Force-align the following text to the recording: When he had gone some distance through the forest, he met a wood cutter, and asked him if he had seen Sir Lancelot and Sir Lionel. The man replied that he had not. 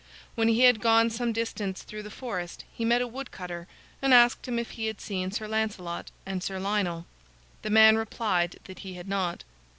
When 0.33 0.47
he 0.47 0.61
had 0.61 0.81
gone 0.81 1.11
some 1.11 1.31
distance 1.31 1.83
through 1.83 2.01
the 2.01 2.09
forest, 2.09 2.63
he 2.73 2.83
met 2.83 3.03
a 3.03 3.07
wood 3.07 3.29
cutter, 3.29 3.67
and 4.01 4.15
asked 4.15 4.47
him 4.47 4.57
if 4.57 4.71
he 4.71 4.87
had 4.87 4.99
seen 4.99 5.29
Sir 5.29 5.47
Lancelot 5.47 6.09
and 6.25 6.41
Sir 6.41 6.59
Lionel. 6.59 7.05
The 7.61 7.69
man 7.69 7.97
replied 7.97 8.55
that 8.63 8.79
he 8.79 8.95
had 8.95 9.07
not. 9.07 9.43